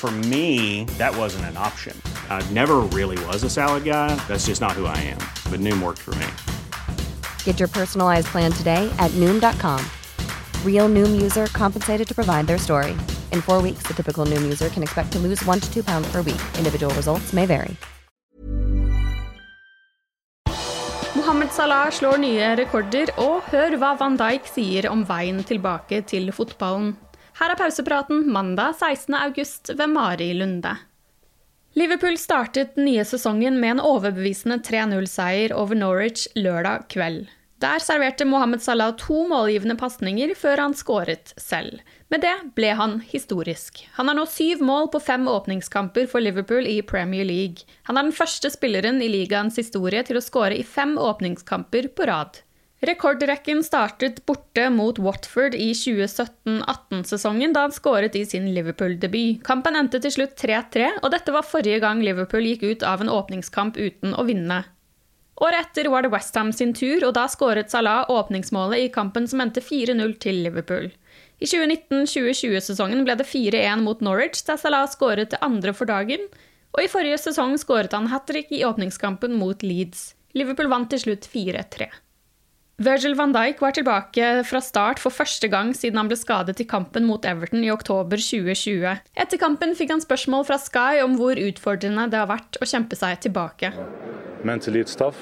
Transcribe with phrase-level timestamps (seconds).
[0.00, 1.94] For me, that wasn't an option.
[2.30, 4.08] I never really was a salad guy.
[4.28, 5.20] That's just not who I am.
[5.52, 6.26] But Noom worked for me.
[7.44, 9.84] Get your personalized plan today at Noom.com.
[10.64, 12.92] Real Noom user compensated to provide their story.
[13.30, 16.10] In four weeks, the typical Noom user can expect to lose one to two pounds
[16.10, 16.40] per week.
[16.56, 17.76] Individual results may vary.
[21.14, 26.32] Mohammed Salah slår nye rekorder, og hør hva Van Dijk sier om veien tilbake til
[26.32, 26.96] fotballen.
[27.40, 29.14] Her er pausepraten mandag 16.
[29.16, 30.74] august ved Mari Lunde.
[31.72, 37.30] Liverpool startet den nye sesongen med en overbevisende 3-0-seier over Norwich lørdag kveld.
[37.64, 41.80] Der serverte Mohammed Salah to målgivende pasninger før han skåret selv.
[42.12, 43.86] Med det ble han historisk.
[43.96, 47.64] Han har nå syv mål på fem åpningskamper for Liverpool i Premier League.
[47.88, 52.12] Han er den første spilleren i ligaens historie til å skåre i fem åpningskamper på
[52.12, 52.44] rad.
[52.80, 59.42] Rekordrekken startet borte mot Watford i 2017-18-sesongen, da han skåret i sin Liverpool-debut.
[59.44, 63.12] Kampen endte til slutt 3-3, og dette var forrige gang Liverpool gikk ut av en
[63.12, 64.62] åpningskamp uten å vinne.
[65.44, 69.44] Året etter var det Westham sin tur, og da skåret Salah åpningsmålet i kampen som
[69.44, 70.88] endte 4-0 til Liverpool.
[71.40, 76.30] I 2019-2020-sesongen ble det 4-1 mot Norwich, der Salah skåret det andre for dagen,
[76.72, 80.14] og i forrige sesong skåret han hat trick i åpningskampen mot Leeds.
[80.32, 81.92] Liverpool vant til slutt 4-3.
[82.80, 86.64] Virgil van Dijk var tilbake fra start for første gang siden han ble skadet i
[86.64, 89.02] kampen mot Everton i oktober 2020.
[89.20, 92.96] Etter kampen fikk han spørsmål fra Sky om hvor utfordrende det har vært å kjempe
[92.96, 93.74] seg tilbake.
[94.48, 95.20] Mentally it's tough.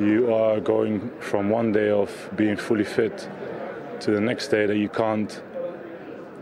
[0.00, 3.28] You are going from one day of being fully fit
[4.00, 5.42] to the next day that you can't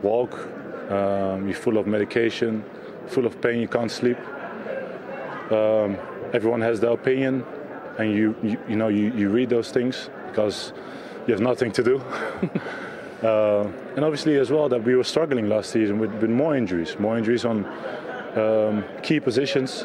[0.06, 0.38] walk.
[0.86, 2.62] Um, you're full of medication,
[3.08, 4.18] full of pain, you can't sleep.
[5.50, 5.98] Um,
[6.32, 7.42] everyone has their opinion.
[7.98, 10.72] And you, you, you know you, you read those things because
[11.26, 11.98] you have nothing to do.
[13.22, 16.98] uh, and obviously as well that we were struggling last season with, with more injuries,
[16.98, 17.66] more injuries on
[18.36, 19.82] um, key positions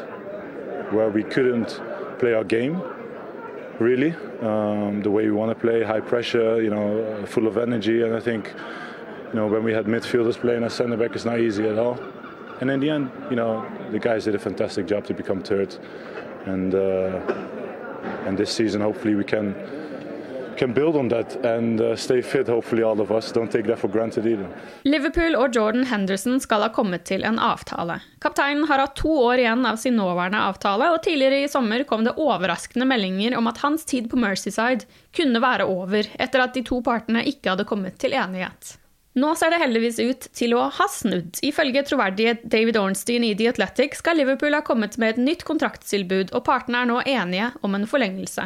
[0.90, 1.80] where we couldn't
[2.18, 2.80] play our game
[3.78, 7.58] really um, the way we want to play, high pressure, you know, uh, full of
[7.58, 8.02] energy.
[8.02, 8.52] And I think
[9.28, 11.98] you know when we had midfielders playing as centre back, it's not easy at all.
[12.60, 15.76] And in the end, you know, the guys did a fantastic job to become third.
[16.46, 17.20] And uh,
[18.26, 19.54] and this season hopefully we can
[20.56, 23.78] can build on that and uh, stay fit hopefully all of us don't take that
[23.78, 24.48] for granted either.
[24.82, 28.00] Liverpool og Jordan Henderson skal ha kommet til en avtale.
[28.24, 32.06] Kapteinen har hatt to år igjen av sin nåværende avtale, og tidligere i sommer kom
[32.06, 36.64] det overraskende meldinger om at hans tid på Mercyside kunne være over, etter at de
[36.66, 38.76] to partene ikke hadde kommet til enighet.
[39.16, 41.38] Nå ser det heldigvis ut til å ha snudd.
[41.46, 46.34] Ifølge troverdige David Ornstein i The Athletic skal Liverpool ha kommet med et nytt kontraktstilbud,
[46.36, 48.44] og partene er nå enige om en forlengelse.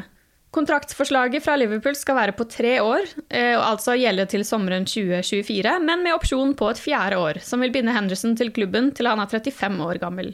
[0.55, 5.77] Kontraktsforslaget fra Liverpool skal være på tre år, eh, og altså gjelde til sommeren 2024,
[5.83, 9.23] men med opsjon på et fjerde år, som vil binde Henderson til klubben til han
[9.23, 10.33] er 35 år gammel.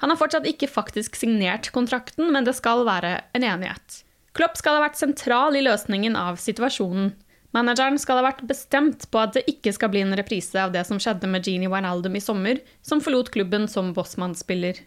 [0.00, 4.00] Han har fortsatt ikke faktisk signert kontrakten, men det skal være en enighet.
[4.36, 7.12] Klopp skal ha vært sentral i løsningen av situasjonen.
[7.54, 10.82] Manageren skal ha vært bestemt på at det ikke skal bli en reprise av det
[10.88, 14.82] som skjedde med Jeannie Wijnaldum i sommer, som forlot klubben som Bossman-spiller.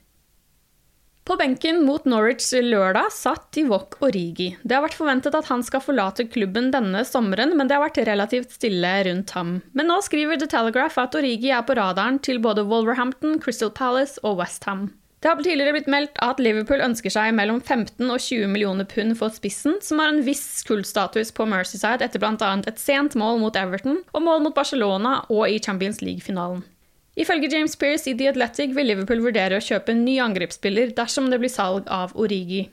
[1.27, 4.53] På benken mot Norwich lørdag satt Ivok Origi.
[4.63, 7.99] Det har vært forventet at han skal forlate klubben denne sommeren, men det har vært
[8.07, 9.57] relativt stille rundt ham.
[9.75, 14.23] Men nå skriver The Telegraph at Origi er på radaren til både Wolverhampton, Crystal Palace
[14.23, 14.87] og Westham.
[15.19, 19.15] Det har tidligere blitt meldt at Liverpool ønsker seg mellom 15 og 20 millioner pund
[19.17, 22.51] for spissen, som har en viss kullstatus på Mercyside etter bl.a.
[22.69, 26.61] et sent mål mot Everton og mål mot Barcelona og i Champions League-finalen.
[27.17, 31.31] Ifølge James Pearce i The Athletic vil Liverpool vurdere å kjøpe en ny angrepsspiller dersom
[31.31, 32.67] det blir salg av Origi.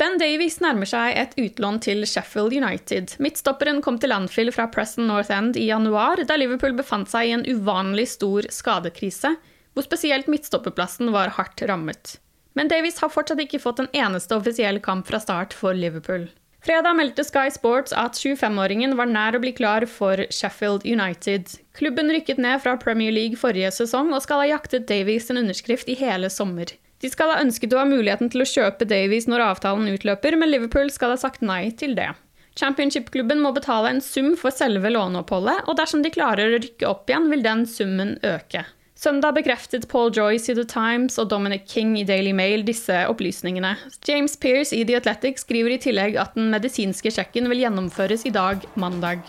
[0.00, 3.12] Ben Davies nærmer seg et utlån til Sheffield United.
[3.22, 7.36] Midtstopperen kom til Anfield fra Preston North End i januar, da Liverpool befant seg i
[7.36, 9.36] en uvanlig stor skadekrise,
[9.74, 12.16] hvor spesielt midtstopperplassen var hardt rammet.
[12.54, 16.28] Men Davies har fortsatt ikke fått en eneste offisiell kamp fra start for Liverpool.
[16.64, 21.50] Fredag meldte Sky Sports at 25-åringen var nær å bli klar for Sheffield United.
[21.76, 25.90] Klubben rykket ned fra Premier League forrige sesong og skal ha jaktet Davies en underskrift
[25.92, 26.72] i hele sommer.
[27.04, 30.48] De skal ha ønsket å ha muligheten til å kjøpe Davies når avtalen utløper, men
[30.54, 32.14] Liverpool skal ha sagt nei til det.
[32.56, 37.10] Championship-klubben må betale en sum for selve låneoppholdet, og dersom de klarer å rykke opp
[37.10, 38.64] igjen, vil den summen øke.
[38.94, 43.72] Søndag bekreftet Paul Joyce i The Times og Dominic King i Daily Mail disse opplysningene.
[44.06, 48.32] James Pearce i The Athletic skriver i tillegg at den medisinske sjekken vil gjennomføres i
[48.34, 49.26] dag, mandag.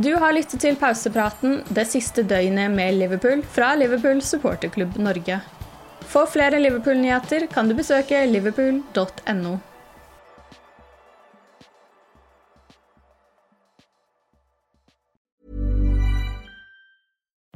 [0.00, 5.38] Du har lyttet til pausepraten det siste døgnet med Liverpool fra Liverpool supporterklubb Norge.
[6.10, 9.58] For flere Liverpool-nyheter kan du besøke liverpool.no.